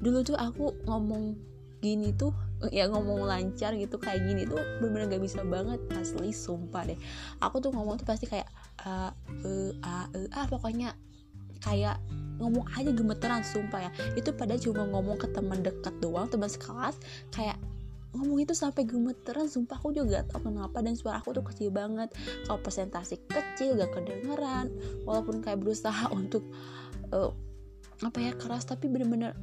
Dulu 0.00 0.24
tuh 0.24 0.36
aku 0.36 0.72
ngomong 0.88 1.36
gini 1.84 2.16
tuh 2.16 2.32
ya 2.72 2.88
ngomong 2.88 3.28
lancar 3.28 3.76
gitu 3.76 4.00
kayak 4.00 4.24
gini 4.24 4.48
tuh 4.48 4.56
bener-bener 4.80 5.20
gak 5.20 5.20
bisa 5.20 5.44
banget 5.44 5.76
asli 6.00 6.32
sumpah 6.32 6.88
deh. 6.88 6.96
Aku 7.44 7.60
tuh 7.60 7.76
ngomong 7.76 8.00
tuh 8.00 8.08
pasti 8.08 8.24
kayak 8.24 8.48
a 8.88 9.12
e 9.44 9.76
a 9.84 10.08
e. 10.16 10.20
Ah 10.32 10.48
pokoknya 10.48 10.96
kayak 11.60 12.00
ngomong 12.40 12.64
aja 12.72 12.88
gemeteran 12.88 13.44
sumpah 13.44 13.84
ya. 13.84 13.90
Itu 14.16 14.32
pada 14.32 14.56
cuma 14.56 14.88
ngomong 14.88 15.20
ke 15.20 15.28
teman 15.28 15.60
dekat 15.60 15.92
doang 16.00 16.32
teman 16.32 16.48
sekelas 16.48 16.96
kayak 17.36 17.60
ngomong 18.14 18.46
itu 18.46 18.54
sampai 18.54 18.86
gemeteran 18.86 19.50
sumpah 19.50 19.76
aku 19.78 19.90
juga 19.90 20.22
tau 20.30 20.40
kenapa 20.40 20.80
dan 20.80 20.94
suara 20.94 21.18
aku 21.18 21.34
tuh 21.34 21.44
kecil 21.44 21.74
banget. 21.74 22.14
Kalau 22.46 22.58
presentasi 22.62 23.18
kecil 23.26 23.74
gak 23.74 23.90
kedengeran. 23.90 24.70
Walaupun 25.02 25.42
kayak 25.42 25.60
berusaha 25.60 26.10
untuk 26.18 26.46
uh, 27.10 27.34
apa 28.02 28.18
ya 28.18 28.32
keras 28.34 28.66
tapi 28.66 28.90
bener-bener 28.90 29.34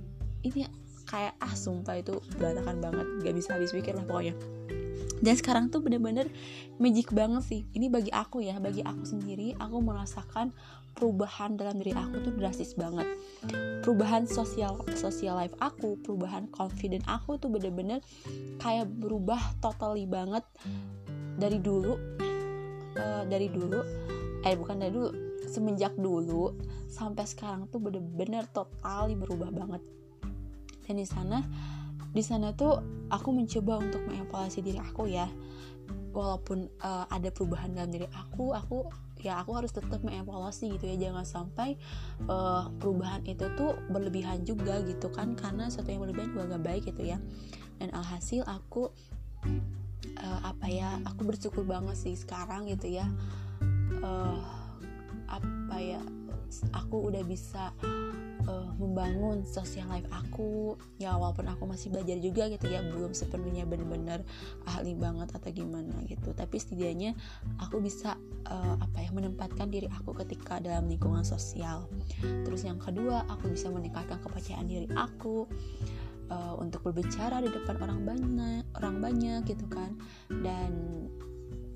ini 0.43 0.67
kayak 1.07 1.35
ah 1.43 1.51
sumpah 1.51 1.99
itu 1.99 2.17
berantakan 2.39 2.79
banget. 2.79 3.07
Gak 3.27 3.35
bisa 3.35 3.49
habis 3.59 3.75
pikir 3.75 3.93
lah 3.93 4.07
pokoknya 4.07 4.35
dan 5.21 5.33
sekarang 5.37 5.69
tuh 5.69 5.85
bener-bener 5.85 6.27
magic 6.81 7.13
banget 7.13 7.45
sih. 7.45 7.61
Ini 7.77 7.93
bagi 7.93 8.09
aku 8.09 8.41
ya 8.41 8.57
bagi 8.57 8.81
aku 8.81 9.05
sendiri 9.05 9.53
aku 9.61 9.77
merasakan 9.79 10.49
perubahan 10.97 11.55
dalam 11.55 11.77
diri 11.77 11.93
aku 11.93 12.25
tuh 12.25 12.33
drastis 12.35 12.73
banget. 12.73 13.05
Perubahan 13.85 14.25
sosial 14.25 14.81
sosial 14.97 15.37
life 15.37 15.53
aku 15.61 15.95
perubahan 16.01 16.49
confident 16.49 17.05
aku 17.05 17.37
tuh 17.37 17.53
bener-bener 17.53 18.01
kayak 18.57 18.89
berubah 18.89 19.39
totally 19.61 20.09
banget. 20.09 20.43
Dari 21.37 21.61
dulu 21.61 21.93
uh, 22.97 23.23
dari 23.29 23.47
dulu 23.47 23.79
eh 24.41 24.57
bukan 24.57 24.81
dari 24.81 24.91
dulu 24.91 25.09
semenjak 25.45 25.93
dulu 25.97 26.57
sampai 26.89 27.29
sekarang 27.29 27.69
tuh 27.69 27.77
bener-bener 27.77 28.49
totally 28.49 29.13
berubah 29.13 29.53
banget. 29.53 29.85
Dan 30.89 30.97
di 30.97 31.07
sana 31.07 31.39
di 32.11 32.23
sana 32.23 32.51
tuh 32.51 33.07
aku 33.07 33.31
mencoba 33.31 33.79
untuk 33.79 34.03
mengevaluasi 34.07 34.59
diri 34.59 34.79
aku 34.79 35.07
ya. 35.07 35.27
Walaupun 36.11 36.67
uh, 36.83 37.07
ada 37.07 37.31
perubahan 37.31 37.71
dalam 37.71 37.87
diri 37.87 38.03
aku 38.11 38.51
aku 38.51 38.83
ya 39.23 39.39
aku 39.39 39.55
harus 39.55 39.71
tetap 39.71 40.03
mengevaluasi 40.03 40.75
gitu 40.75 40.91
ya. 40.91 41.09
Jangan 41.09 41.23
sampai 41.23 41.79
uh, 42.27 42.67
perubahan 42.83 43.23
itu 43.23 43.47
tuh 43.55 43.79
berlebihan 43.87 44.43
juga 44.43 44.83
gitu 44.83 45.07
kan. 45.07 45.39
Karena 45.39 45.71
satu 45.71 45.87
yang 45.87 46.03
berlebihan 46.03 46.35
juga 46.35 46.59
gak 46.59 46.63
baik 46.67 46.83
gitu 46.91 47.15
ya. 47.15 47.17
Dan 47.79 47.95
alhasil 47.95 48.43
aku 48.43 48.91
uh, 50.19 50.39
apa 50.43 50.67
ya 50.67 50.99
aku 51.07 51.23
bersyukur 51.23 51.63
banget 51.63 51.95
sih 51.95 52.15
sekarang 52.19 52.67
gitu 52.67 52.91
ya. 52.91 53.07
Uh, 54.03 54.43
apa 55.31 55.77
ya 55.79 56.03
aku 56.75 57.07
udah 57.11 57.23
bisa 57.23 57.71
uh, 58.47 58.71
membangun 58.77 59.43
social 59.47 59.87
life 59.87 60.07
aku. 60.11 60.75
Ya 60.99 61.15
walaupun 61.15 61.47
aku 61.47 61.63
masih 61.69 61.93
belajar 61.93 62.17
juga 62.19 62.51
gitu 62.51 62.67
ya 62.67 62.83
belum 62.83 63.15
sepenuhnya 63.15 63.63
bener-bener 63.63 64.25
ahli 64.67 64.93
banget 64.97 65.31
atau 65.33 65.49
gimana 65.53 65.95
gitu. 66.05 66.35
Tapi 66.35 66.55
setidaknya 66.59 67.15
aku 67.61 67.79
bisa 67.79 68.17
uh, 68.49 68.75
apa 68.79 68.97
ya 69.01 69.09
menempatkan 69.13 69.71
diri 69.71 69.87
aku 69.91 70.15
ketika 70.25 70.59
dalam 70.59 70.89
lingkungan 70.91 71.23
sosial. 71.23 71.87
Terus 72.21 72.67
yang 72.67 72.77
kedua 72.81 73.25
aku 73.29 73.51
bisa 73.51 73.71
meningkatkan 73.71 74.19
kepercayaan 74.21 74.67
diri 74.67 74.87
aku 74.93 75.47
uh, 76.29 76.55
untuk 76.59 76.83
berbicara 76.85 77.39
di 77.39 77.49
depan 77.49 77.79
orang 77.79 78.01
banyak 78.03 78.63
orang 78.77 78.95
banyak 78.99 79.41
gitu 79.47 79.65
kan. 79.71 79.95
Dan 80.27 80.71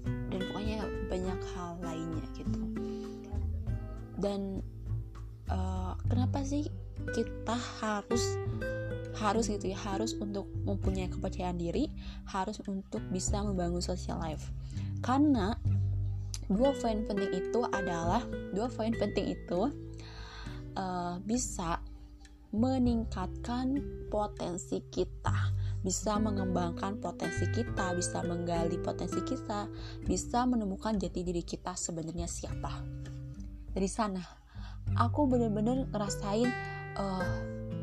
dan 0.05 0.41
pokoknya 0.51 0.85
banyak 1.09 1.39
hal 1.55 1.81
lainnya 1.81 2.27
gitu 2.37 2.64
dan 4.19 4.63
uh, 5.51 5.93
kenapa 6.07 6.43
sih 6.45 6.67
kita 7.13 7.57
harus 7.81 8.23
harus 9.15 9.47
gitu 9.47 9.71
ya 9.71 9.79
harus 9.79 10.11
untuk 10.19 10.47
mempunyai 10.67 11.07
kepercayaan 11.07 11.55
diri 11.55 11.87
harus 12.27 12.59
untuk 12.67 12.99
bisa 13.11 13.39
membangun 13.39 13.79
social 13.79 14.19
life 14.19 14.51
karena 14.99 15.55
dua 16.51 16.75
poin 16.77 17.07
penting 17.07 17.31
itu 17.31 17.63
adalah 17.71 18.21
dua 18.51 18.67
poin 18.67 18.91
penting 18.91 19.33
itu 19.33 19.71
uh, 20.75 21.15
bisa 21.23 21.79
meningkatkan 22.51 23.79
potensi 24.11 24.83
kita 24.91 25.55
bisa 25.85 26.17
mengembangkan 26.17 26.97
potensi 26.97 27.45
kita, 27.53 27.93
bisa 27.93 28.25
menggali 28.25 28.81
potensi 28.81 29.21
kita, 29.21 29.69
bisa 30.01 30.41
menemukan 30.49 30.97
jati 30.97 31.21
diri 31.21 31.45
kita 31.45 31.77
sebenarnya 31.77 32.25
siapa. 32.25 32.81
Dari 33.75 33.91
sana. 33.91 34.23
Aku 34.95 35.27
bener-bener 35.27 35.83
ngerasain 35.91 36.47
uh, 36.95 37.35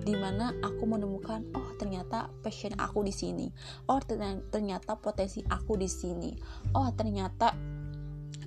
di 0.03 0.17
mana 0.19 0.51
aku 0.65 0.89
menemukan 0.89 1.47
oh 1.55 1.77
ternyata 1.77 2.33
passion 2.41 2.73
aku 2.81 3.05
di 3.05 3.13
sini. 3.13 3.47
Oh 3.87 4.01
ternyata 4.01 4.97
potensi 4.97 5.45
aku 5.45 5.77
di 5.77 5.87
sini. 5.87 6.33
Oh 6.73 6.89
ternyata 6.97 7.53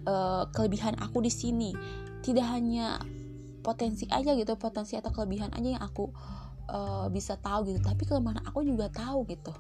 uh, 0.10 0.50
kelebihan 0.50 0.98
aku 0.98 1.22
di 1.22 1.30
sini. 1.30 1.72
Tidak 2.25 2.44
hanya 2.44 2.98
potensi 3.62 4.06
aja 4.10 4.34
gitu 4.34 4.58
potensi 4.58 4.98
atau 4.98 5.10
kelebihan 5.10 5.50
aja 5.54 5.78
yang 5.78 5.84
aku 5.86 6.10
uh, 6.70 7.10
bisa 7.10 7.34
tahu 7.42 7.74
gitu 7.74 7.82
tapi 7.82 8.06
kelemahan 8.06 8.42
aku 8.46 8.66
juga 8.66 8.90
tahu 8.90 9.25
gitu. 9.30 9.54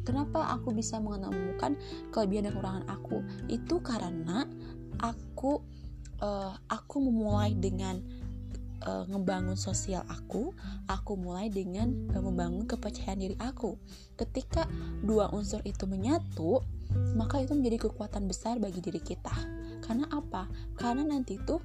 Kenapa 0.00 0.56
aku 0.56 0.72
bisa 0.72 0.96
menemukan 0.96 1.76
kelebihan 2.08 2.48
dan 2.48 2.52
kekurangan 2.56 2.84
aku? 2.88 3.20
Itu 3.52 3.84
karena 3.84 4.48
aku 4.96 5.60
uh, 6.20 6.54
aku 6.68 7.02
memulai 7.02 7.56
dengan 7.56 8.00
uh, 8.86 9.04
ngebangun 9.08 9.56
sosial 9.56 10.04
aku, 10.08 10.52
aku 10.88 11.12
mulai 11.16 11.48
dengan 11.52 11.90
uh, 12.14 12.22
membangun 12.22 12.64
kepercayaan 12.64 13.20
diri 13.20 13.36
aku. 13.40 13.76
Ketika 14.16 14.68
dua 15.04 15.32
unsur 15.32 15.60
itu 15.64 15.84
menyatu, 15.84 16.60
maka 17.16 17.40
itu 17.42 17.56
menjadi 17.56 17.90
kekuatan 17.90 18.28
besar 18.28 18.56
bagi 18.60 18.80
diri 18.80 19.00
kita. 19.00 19.32
Karena 19.84 20.06
apa? 20.12 20.46
Karena 20.76 21.04
nanti 21.04 21.40
itu 21.40 21.58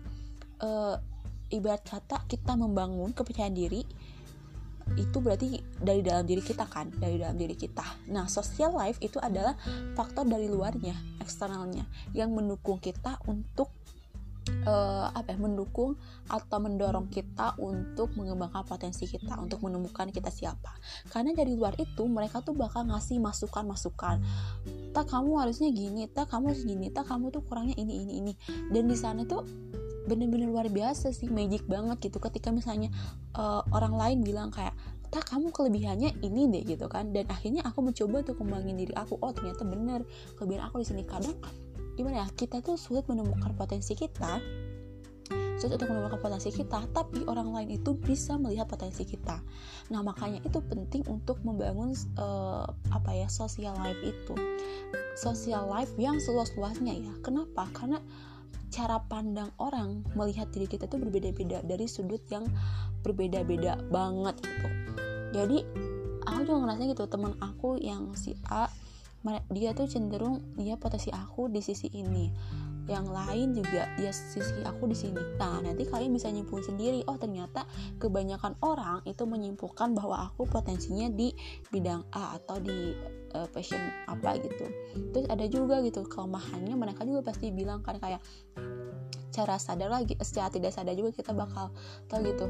uh, 0.64 0.96
ibarat 1.54 1.86
kata 1.86 2.26
kita 2.26 2.58
membangun 2.58 3.14
kepercayaan 3.14 3.54
diri 3.54 3.84
itu 4.94 5.18
berarti 5.18 5.66
dari 5.82 6.06
dalam 6.06 6.30
diri 6.30 6.46
kita 6.46 6.70
kan 6.70 6.94
dari 6.94 7.18
dalam 7.18 7.34
diri 7.34 7.58
kita 7.58 7.82
nah 8.14 8.30
social 8.30 8.70
life 8.78 9.02
itu 9.02 9.18
adalah 9.18 9.58
faktor 9.98 10.30
dari 10.30 10.46
luarnya 10.46 10.94
eksternalnya 11.18 11.90
yang 12.14 12.30
mendukung 12.38 12.78
kita 12.78 13.18
untuk 13.26 13.74
uh, 14.66 15.10
apa 15.14 15.34
ya 15.34 15.38
mendukung 15.42 15.98
atau 16.30 16.58
mendorong 16.62 17.10
kita 17.10 17.58
untuk 17.62 18.14
mengembangkan 18.18 18.66
potensi 18.66 19.10
kita 19.10 19.38
untuk 19.42 19.62
menemukan 19.66 20.10
kita 20.10 20.30
siapa. 20.30 20.78
Karena 21.10 21.34
dari 21.34 21.54
luar 21.54 21.78
itu 21.78 22.06
mereka 22.06 22.42
tuh 22.42 22.54
bakal 22.54 22.86
ngasih 22.90 23.18
masukan 23.22 23.66
masukan 23.66 24.18
tak 24.96 25.12
kamu 25.12 25.32
harusnya 25.44 25.70
gini 25.76 26.08
tak 26.08 26.32
kamu 26.32 26.56
harus 26.56 26.64
gini 26.64 26.88
tak 26.88 27.10
kamu 27.10 27.34
tuh 27.34 27.44
kurangnya 27.46 27.76
ini 27.78 28.06
ini 28.06 28.14
ini. 28.22 28.34
Dan 28.70 28.90
di 28.90 28.98
sana 28.98 29.26
tuh 29.26 29.46
bener-bener 30.06 30.46
luar 30.46 30.70
biasa 30.70 31.10
sih 31.12 31.28
magic 31.30 31.66
banget 31.66 31.98
gitu. 32.10 32.22
Ketika 32.22 32.54
misalnya 32.54 32.94
uh, 33.34 33.66
orang 33.74 33.98
lain 33.98 34.18
bilang 34.22 34.54
kayak 34.54 34.74
tak 35.10 35.32
kamu 35.32 35.54
kelebihannya 35.54 36.18
ini 36.22 36.50
deh 36.54 36.64
gitu 36.66 36.86
kan. 36.86 37.10
Dan 37.10 37.26
akhirnya 37.30 37.66
aku 37.66 37.82
mencoba 37.82 38.22
untuk 38.22 38.38
kembangin 38.38 38.78
diri 38.78 38.94
aku. 38.94 39.18
Oh 39.22 39.34
ternyata 39.34 39.66
bener 39.66 40.06
kelebihan 40.38 40.70
aku 40.70 40.82
di 40.82 40.88
sini. 40.94 41.04
Kadang 41.04 41.34
gimana 41.96 42.24
ya? 42.24 42.28
Kita 42.32 42.60
tuh 42.62 42.76
sulit 42.76 43.08
menemukan 43.08 43.56
potensi 43.56 43.96
kita. 43.96 44.40
Sulit 45.56 45.80
untuk 45.80 45.88
menemukan 45.88 46.20
potensi 46.20 46.52
kita 46.52 46.84
tapi 46.92 47.24
orang 47.32 47.56
lain 47.56 47.80
itu 47.80 47.96
bisa 47.96 48.36
melihat 48.36 48.68
potensi 48.68 49.08
kita. 49.08 49.40
Nah 49.88 50.04
makanya 50.04 50.44
itu 50.44 50.60
penting 50.60 51.08
untuk 51.08 51.40
membangun 51.48 51.96
uh, 52.20 52.68
apa 52.92 53.12
ya 53.16 53.32
social 53.32 53.74
life 53.80 53.98
itu. 54.04 54.36
Social 55.16 55.66
life 55.72 55.96
yang 55.96 56.20
seluas-luasnya 56.20 56.92
ya. 56.92 57.14
Kenapa? 57.24 57.72
Karena 57.72 58.04
cara 58.68 59.00
pandang 59.08 59.56
orang 59.56 60.04
melihat 60.20 60.52
diri 60.52 60.68
kita 60.68 60.92
itu 60.92 61.00
berbeda-beda 61.00 61.64
dari 61.64 61.88
sudut 61.88 62.20
yang 62.28 62.44
berbeda-beda 63.00 63.80
banget 63.88 64.36
gitu. 64.44 64.68
Jadi 65.32 65.58
aku 66.28 66.40
juga 66.44 66.58
ngerasa 66.68 66.82
gitu 66.92 67.04
teman 67.08 67.34
aku 67.40 67.80
yang 67.80 68.12
si 68.20 68.36
A 68.52 68.68
dia 69.50 69.74
tuh 69.74 69.90
cenderung 69.90 70.54
dia 70.54 70.78
potensi 70.78 71.10
aku 71.10 71.50
di 71.50 71.62
sisi 71.62 71.90
ini 71.94 72.30
yang 72.86 73.10
lain 73.10 73.58
juga 73.58 73.90
dia 73.98 74.14
sisi 74.14 74.62
aku 74.62 74.86
di 74.86 74.94
sini. 74.94 75.18
Nah, 75.42 75.58
nanti 75.58 75.90
kalian 75.90 76.14
bisa 76.14 76.30
nyimpulin 76.30 76.62
sendiri. 76.62 77.02
Oh, 77.10 77.18
ternyata 77.18 77.66
kebanyakan 77.98 78.54
orang 78.62 79.02
itu 79.10 79.26
menyimpulkan 79.26 79.98
bahwa 79.98 80.30
aku 80.30 80.46
potensinya 80.46 81.10
di 81.10 81.34
bidang 81.74 82.06
A 82.14 82.38
atau 82.38 82.62
di 82.62 82.94
uh, 83.34 83.50
passion 83.50 83.82
apa 84.06 84.38
gitu. 84.38 84.70
Terus 85.18 85.26
ada 85.26 85.50
juga 85.50 85.82
gitu 85.82 86.06
kelemahannya 86.06 86.78
mereka 86.78 87.02
juga 87.10 87.26
pasti 87.26 87.50
bilang 87.50 87.82
kan 87.82 87.98
kayak 87.98 88.22
cara 89.34 89.58
sadar 89.60 89.90
lagi, 89.92 90.16
secara 90.22 90.48
tidak 90.48 90.72
sadar 90.72 90.94
juga 90.96 91.12
kita 91.12 91.36
bakal 91.36 91.74
tahu 92.08 92.24
gitu 92.24 92.48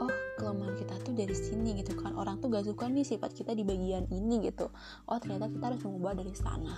oh 0.00 0.10
kelemahan 0.40 0.72
kita 0.80 0.96
tuh 1.04 1.12
dari 1.12 1.36
sini 1.36 1.76
gitu 1.76 1.92
kan. 2.00 2.16
Orang 2.16 2.40
tuh 2.40 2.48
gak 2.48 2.64
suka 2.64 2.88
nih 2.88 3.04
sifat 3.04 3.36
kita 3.36 3.52
di 3.52 3.60
bagian 3.60 4.08
ini 4.08 4.48
gitu. 4.48 4.72
Oh 5.04 5.20
ternyata 5.20 5.52
kita 5.52 5.64
harus 5.68 5.84
mengubah 5.84 6.16
dari 6.16 6.32
sana. 6.32 6.72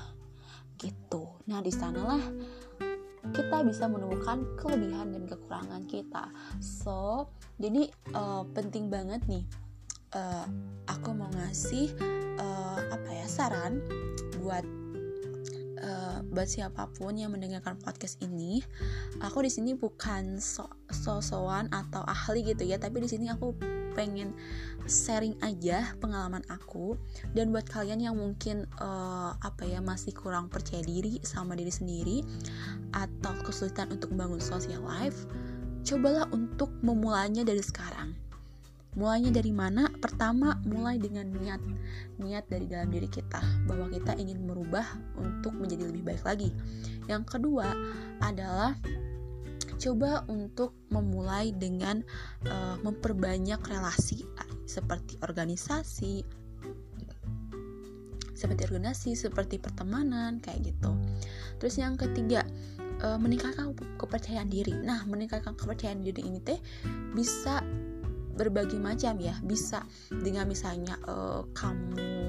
Gitu. 0.74 1.22
Nah 1.46 1.62
di 1.62 1.70
sanalah 1.70 2.22
kita 3.30 3.62
bisa 3.62 3.86
menemukan 3.86 4.58
kelebihan 4.58 5.14
dan 5.14 5.30
kekurangan 5.30 5.86
kita. 5.86 6.34
So 6.58 7.30
jadi 7.62 7.86
uh, 8.18 8.42
penting 8.50 8.90
banget 8.90 9.22
nih 9.30 9.46
uh, 10.18 10.46
aku 10.90 11.14
mau 11.14 11.30
ngasih 11.30 11.94
uh, 12.42 12.78
apa 12.90 13.10
ya 13.14 13.26
saran 13.30 13.78
buat 14.42 14.66
uh, 15.82 16.24
buat 16.30 16.48
siapa 16.48 16.88
pun 16.94 17.18
yang 17.18 17.34
mendengarkan 17.34 17.76
podcast 17.78 18.18
ini 18.22 18.62
aku 19.20 19.44
di 19.44 19.50
sini 19.52 19.74
bukan 19.76 20.38
so 20.38 20.70
atau 20.88 22.02
ahli 22.06 22.46
gitu 22.46 22.64
ya 22.64 22.78
tapi 22.78 23.02
di 23.02 23.08
sini 23.10 23.28
aku 23.28 23.54
pengen 23.92 24.32
sharing 24.88 25.36
aja 25.44 25.92
pengalaman 26.00 26.40
aku. 26.48 26.96
Dan 27.36 27.52
buat 27.52 27.68
kalian 27.68 28.00
yang 28.00 28.16
mungkin 28.16 28.64
uh, 28.80 29.36
apa 29.36 29.68
ya 29.68 29.84
masih 29.84 30.16
kurang 30.16 30.48
percaya 30.48 30.80
diri 30.80 31.20
sama 31.22 31.54
diri 31.54 31.70
sendiri 31.70 32.24
atau 32.96 33.36
kesulitan 33.44 33.92
untuk 33.92 34.10
membangun 34.16 34.40
social 34.40 34.80
life 34.80 35.28
cobalah 35.82 36.30
untuk 36.30 36.70
memulainya 36.80 37.42
dari 37.42 37.58
sekarang 37.58 38.14
Mulainya 38.92 39.32
dari 39.32 39.52
mana? 39.56 39.88
Pertama, 39.88 40.60
mulai 40.68 41.00
dengan 41.00 41.24
niat. 41.32 41.60
Niat 42.20 42.44
dari 42.52 42.68
dalam 42.68 42.92
diri 42.92 43.08
kita 43.08 43.40
bahwa 43.64 43.88
kita 43.88 44.12
ingin 44.20 44.44
merubah 44.44 44.84
untuk 45.16 45.56
menjadi 45.56 45.88
lebih 45.88 46.04
baik 46.04 46.22
lagi. 46.28 46.52
Yang 47.08 47.24
kedua 47.38 47.72
adalah 48.20 48.76
coba 49.80 50.22
untuk 50.30 50.76
memulai 50.92 51.50
dengan 51.56 52.04
uh, 52.46 52.76
memperbanyak 52.84 53.58
relasi 53.66 54.22
seperti 54.68 55.18
organisasi, 55.24 56.22
seperti 58.36 58.60
organisasi, 58.68 59.10
seperti 59.18 59.56
pertemanan, 59.58 60.38
kayak 60.38 60.70
gitu. 60.70 60.92
Terus 61.58 61.80
yang 61.80 61.98
ketiga, 61.98 62.46
uh, 63.02 63.18
meningkatkan 63.18 63.74
kepercayaan 63.98 64.52
diri. 64.52 64.74
Nah, 64.78 65.02
meningkatkan 65.08 65.58
kepercayaan 65.58 66.04
diri 66.04 66.22
ini 66.22 66.38
teh 66.38 66.58
bisa 67.16 67.64
berbagai 68.42 68.78
macam 68.78 69.18
ya. 69.22 69.34
Bisa 69.42 69.86
dengan 70.10 70.50
misalnya 70.50 70.98
uh, 71.06 71.46
kamu 71.54 72.22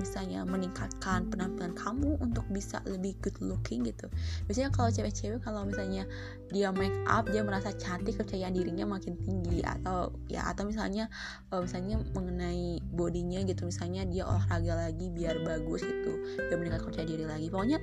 misalnya 0.00 0.48
meningkatkan 0.48 1.28
penampilan 1.28 1.76
kamu 1.76 2.16
untuk 2.24 2.48
bisa 2.48 2.80
lebih 2.88 3.12
good 3.20 3.36
looking 3.44 3.84
gitu. 3.84 4.08
Biasanya 4.48 4.72
kalau 4.72 4.88
cewek-cewek 4.88 5.44
kalau 5.44 5.68
misalnya 5.68 6.08
dia 6.48 6.72
make 6.72 6.96
up 7.04 7.28
dia 7.28 7.44
merasa 7.44 7.70
cantik 7.76 8.16
kepercayaan 8.16 8.56
dirinya 8.56 8.88
makin 8.88 9.20
tinggi 9.20 9.60
atau 9.60 10.08
ya 10.32 10.48
atau 10.48 10.64
misalnya 10.64 11.12
uh, 11.52 11.60
misalnya 11.60 12.00
mengenai 12.16 12.80
bodinya 12.90 13.44
gitu. 13.44 13.68
Misalnya 13.68 14.08
dia 14.08 14.24
olahraga 14.24 14.88
lagi 14.88 15.12
biar 15.12 15.44
bagus 15.44 15.84
gitu 15.84 16.16
dia 16.48 16.56
meningkatkan 16.56 16.88
kepercayaan 16.88 17.10
diri 17.12 17.24
lagi. 17.28 17.46
Pokoknya 17.52 17.78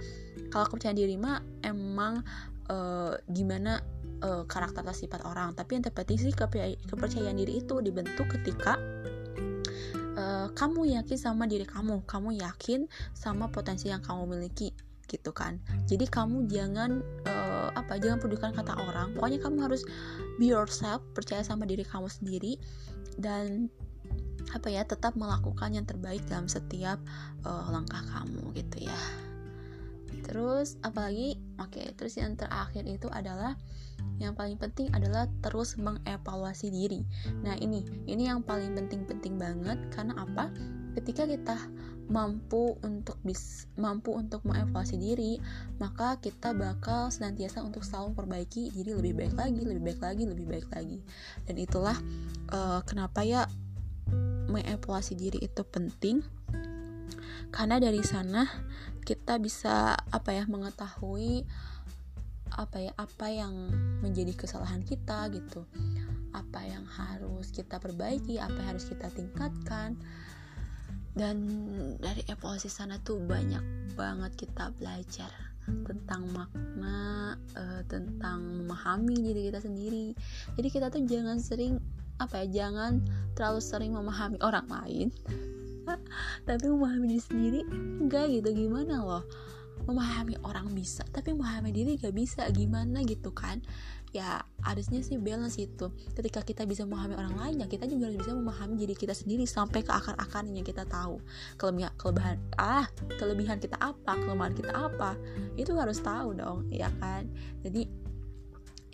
kalau 0.50 0.66
kepercayaan 0.66 0.98
diri 0.98 1.16
mah 1.16 1.38
emang 1.62 2.26
uh, 2.74 3.14
gimana 3.30 3.80
uh, 4.24 4.44
karakter 4.46 4.82
atau 4.86 4.96
sifat 4.96 5.26
orang. 5.26 5.54
Tapi 5.54 5.80
yang 5.80 5.84
terpenting 5.86 6.18
sih 6.18 6.34
kepercayaan 6.34 7.38
diri 7.38 7.62
itu 7.62 7.76
dibentuk 7.82 8.30
ketika 8.40 8.78
uh, 10.18 10.48
kamu 10.54 10.98
yakin 10.98 11.18
sama 11.18 11.46
diri 11.50 11.66
kamu. 11.66 12.06
Kamu 12.06 12.38
yakin 12.38 12.86
sama 13.14 13.50
potensi 13.52 13.90
yang 13.90 14.02
kamu 14.02 14.38
miliki 14.38 14.74
gitu 15.08 15.32
kan. 15.32 15.58
Jadi 15.88 16.06
kamu 16.06 16.52
jangan 16.52 17.00
uh, 17.26 17.72
apa 17.74 17.98
jangan 17.98 18.20
pedulikan 18.20 18.52
kata 18.52 18.76
orang. 18.76 19.16
Pokoknya 19.16 19.40
kamu 19.40 19.58
harus 19.64 19.88
be 20.38 20.52
yourself 20.52 21.00
percaya 21.16 21.42
sama 21.42 21.64
diri 21.64 21.88
kamu 21.88 22.12
sendiri 22.12 22.60
dan 23.18 23.72
apa 24.56 24.72
ya 24.72 24.84
tetap 24.88 25.16
melakukan 25.20 25.76
yang 25.76 25.84
terbaik 25.84 26.24
dalam 26.32 26.48
setiap 26.48 27.00
uh, 27.44 27.68
langkah 27.72 28.04
kamu 28.04 28.52
gitu 28.56 28.88
ya. 28.88 29.00
Terus 30.28 30.76
apalagi 30.84 31.40
oke 31.60 31.72
okay, 31.72 31.88
terus 31.96 32.20
yang 32.20 32.36
terakhir 32.36 32.84
itu 32.84 33.08
adalah 33.12 33.56
yang 34.18 34.34
paling 34.34 34.58
penting 34.58 34.90
adalah 34.98 35.30
terus 35.46 35.78
mengevaluasi 35.78 36.74
diri. 36.74 37.06
Nah, 37.46 37.54
ini 37.62 37.86
ini 38.10 38.26
yang 38.26 38.42
paling 38.42 38.74
penting-penting 38.74 39.38
banget 39.38 39.78
karena 39.94 40.18
apa? 40.18 40.50
Ketika 40.98 41.30
kita 41.30 41.54
mampu 42.10 42.80
untuk 42.82 43.22
bis 43.22 43.70
mampu 43.78 44.18
untuk 44.18 44.42
mengevaluasi 44.48 44.98
diri, 44.98 45.38
maka 45.78 46.18
kita 46.18 46.58
bakal 46.58 47.14
senantiasa 47.14 47.62
untuk 47.62 47.86
selalu 47.86 48.18
memperbaiki 48.18 48.74
diri 48.74 48.98
lebih 48.98 49.14
baik 49.14 49.36
lagi, 49.38 49.62
lebih 49.62 49.84
baik 49.86 50.02
lagi, 50.02 50.24
lebih 50.26 50.46
baik 50.50 50.68
lagi. 50.74 50.98
Dan 51.46 51.56
itulah 51.62 51.98
uh, 52.50 52.82
kenapa 52.88 53.22
ya 53.22 53.46
mengevaluasi 54.48 55.14
diri 55.14 55.44
itu 55.44 55.62
penting 55.68 56.24
karena 57.52 57.80
dari 57.80 58.04
sana 58.04 58.48
kita 59.08 59.40
bisa 59.40 59.96
apa 59.96 60.36
ya 60.36 60.44
mengetahui 60.48 61.48
apa 62.58 62.82
ya 62.82 62.92
apa 62.98 63.30
yang 63.30 63.54
menjadi 64.02 64.34
kesalahan 64.34 64.82
kita 64.82 65.30
gitu. 65.30 65.62
Apa 66.34 66.66
yang 66.66 66.84
harus 66.90 67.54
kita 67.54 67.78
perbaiki 67.78 68.42
apa 68.42 68.58
yang 68.58 68.76
harus 68.76 68.90
kita 68.90 69.14
tingkatkan. 69.14 69.94
Dan 71.18 71.38
dari 71.98 72.22
evolusi 72.30 72.70
sana 72.70 73.02
tuh 73.02 73.18
banyak 73.22 73.94
banget 73.98 74.38
kita 74.38 74.70
belajar 74.78 75.30
tentang 75.66 76.30
makna 76.30 77.34
uh, 77.58 77.82
tentang 77.90 78.66
memahami 78.66 79.18
diri 79.22 79.50
kita 79.54 79.62
sendiri. 79.62 80.14
Jadi 80.58 80.68
kita 80.70 80.94
tuh 80.94 81.06
jangan 81.06 81.38
sering 81.42 81.78
apa 82.18 82.42
ya 82.46 82.66
jangan 82.66 83.02
terlalu 83.38 83.62
sering 83.62 83.92
memahami 83.94 84.38
orang 84.42 84.66
lain. 84.70 85.08
Tapi 86.48 86.66
memahami 86.66 87.18
diri 87.18 87.24
sendiri 87.24 87.60
enggak 88.02 88.30
gitu 88.34 88.50
gimana 88.66 89.02
loh 89.06 89.24
memahami 89.88 90.36
orang 90.44 90.70
bisa 90.76 91.08
tapi 91.10 91.32
memahami 91.32 91.72
diri 91.72 91.96
gak 91.96 92.14
bisa 92.14 92.44
gimana 92.52 93.02
gitu 93.08 93.32
kan? 93.32 93.64
Ya 94.16 94.44
harusnya 94.64 95.04
sih 95.04 95.20
balance 95.20 95.60
itu. 95.60 95.92
Ketika 96.16 96.44
kita 96.44 96.64
bisa 96.68 96.84
memahami 96.84 97.16
orang 97.16 97.36
lain 97.40 97.56
ya 97.64 97.68
kita 97.68 97.88
juga 97.88 98.12
harus 98.12 98.20
bisa 98.20 98.36
memahami 98.36 98.76
diri 98.76 98.96
kita 98.96 99.16
sendiri 99.16 99.48
sampai 99.48 99.84
ke 99.84 99.92
akar-akarnya 99.92 100.64
kita 100.64 100.84
tahu. 100.88 101.24
Kelebihan 101.56 101.92
kelebihan 101.96 102.38
ah 102.60 102.88
kelebihan 103.16 103.58
kita 103.64 103.80
apa 103.80 104.20
kelemahan 104.20 104.54
kita 104.56 104.72
apa 104.76 105.16
itu 105.56 105.72
harus 105.76 106.04
tahu 106.04 106.36
dong 106.36 106.68
ya 106.68 106.92
kan? 107.00 107.28
Jadi 107.64 108.08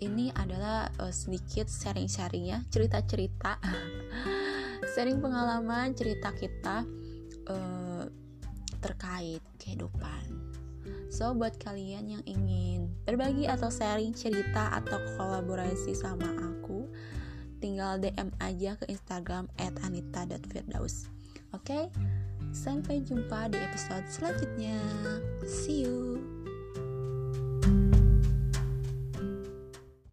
ini 0.02 0.30
adalah 0.34 0.90
uh, 0.98 1.12
sedikit 1.14 1.70
sharing-sharing 1.70 2.50
ya 2.50 2.58
cerita-cerita 2.68 3.62
sharing 4.94 5.22
pengalaman 5.22 5.94
cerita 5.94 6.34
kita 6.34 6.82
uh, 7.46 8.04
terkait 8.82 9.40
kehidupan 9.56 10.53
So 11.14 11.30
buat 11.30 11.62
kalian 11.62 12.10
yang 12.10 12.24
ingin 12.26 12.90
berbagi 13.06 13.46
atau 13.46 13.70
sharing 13.70 14.10
cerita 14.18 14.74
atau 14.74 14.98
kolaborasi 15.14 15.94
sama 15.94 16.26
aku, 16.42 16.90
tinggal 17.62 18.02
DM 18.02 18.34
aja 18.42 18.74
ke 18.74 18.90
Instagram 18.90 19.46
@anita.firdaus. 19.62 21.06
Oke? 21.54 21.62
Okay? 21.62 21.84
Sampai 22.50 23.06
jumpa 23.06 23.46
di 23.46 23.62
episode 23.62 24.10
selanjutnya. 24.10 24.74
See 25.46 25.86
you. 25.86 26.18